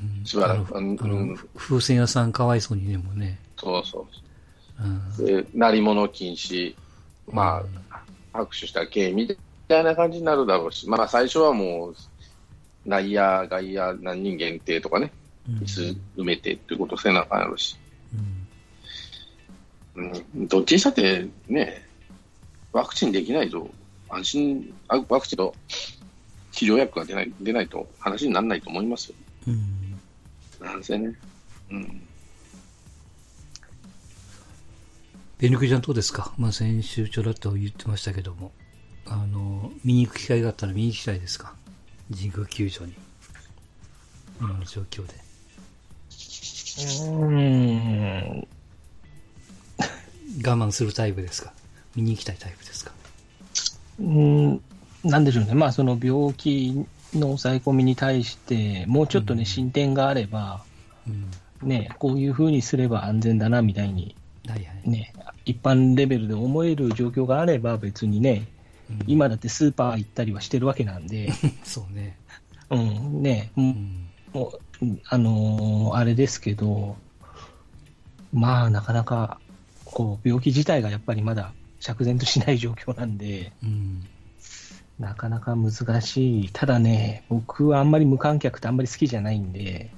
[0.00, 3.38] うんしばらくあの、うん風船屋さんかわいそうにね、もうね。
[3.56, 4.06] そうそ
[4.80, 4.84] う。
[4.84, 5.26] うん。
[5.26, 6.76] で、鳴り物禁止、
[7.30, 8.00] まあ、
[8.32, 11.96] 拍手した敬意みたいな感じになるだろうし、まあ、最初はもう、
[12.86, 15.10] 内野、外野何人限定とかね、
[15.48, 15.80] うん椅子
[16.20, 17.76] 埋めてっていうことせなあかんやろうし、
[18.14, 18.37] うん
[19.98, 21.84] うん、どっちにしたってね、
[22.72, 23.68] ワクチンできないと、
[24.08, 25.54] 安心、あワクチンと
[26.52, 29.16] 治療薬が出ない出ないと話にならないと思いますよ。
[29.48, 29.98] うん。
[30.60, 31.14] なんせね。
[31.70, 32.02] うん。
[35.38, 36.32] ベヌクちゃんどうですか？
[36.38, 38.52] まあ先週ちょろっと言ってましたけども。
[39.06, 41.54] あの、見に行く機会があったら見に行きたいですか？
[42.10, 42.94] 神宮球場に。
[44.40, 45.14] 今の状況で。
[47.10, 48.48] うん。
[50.44, 51.52] 我慢するタイプですか？
[51.96, 52.92] 見に行きたいタイプですか？
[54.00, 54.60] うん、
[55.04, 55.54] なんでしょうね。
[55.54, 60.62] まあ、その病気の抑え込みに対して、もうちょっとね、うん進展があれば、
[61.06, 61.30] うん。
[61.68, 64.14] ね、こういうふうにすれば安全だな、みたいに、
[64.46, 64.88] はいはい。
[64.88, 65.12] ね、
[65.44, 68.46] 一般レベルで思える状況があれば別にね、
[68.90, 71.32] うん、今だってスーパー行ったりはしてるわけなんで、
[71.64, 72.16] そうね。
[72.70, 74.08] うん、ね、もうん。
[74.34, 76.96] もううんあのーあれですけど、
[78.32, 79.40] まあ、なかなか、
[79.98, 84.06] こう、病気自体がやっぱりまだ釈然としない状況なんで、うん。
[85.00, 86.50] なかなか難しい。
[86.52, 89.90] ただね、僕はあんまり無観客ってあんまり好きじゃないんで、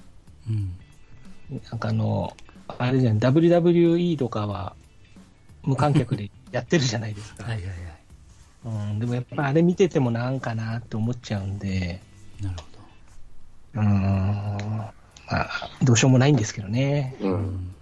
[0.48, 1.60] うん。
[1.70, 2.34] なんかあの、
[2.78, 4.74] あれじゃん、WWE とかは
[5.64, 7.44] 無観客でやってるじゃないですか。
[7.44, 7.74] はいはいはい。
[8.64, 12.00] うん、でもやっぱあれ見ててもなんかなって思っちゃうんで、
[12.40, 12.64] なるほ
[13.74, 14.94] うーん、ま
[15.28, 17.16] あ、どうしようもないんですけどね。
[17.20, 17.28] う。
[17.28, 17.74] ん。